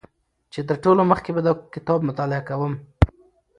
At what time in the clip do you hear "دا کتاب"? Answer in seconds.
1.47-1.99